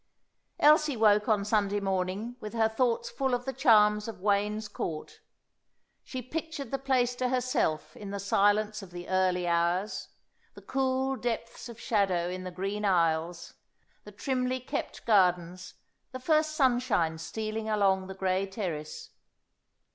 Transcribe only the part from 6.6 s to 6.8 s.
the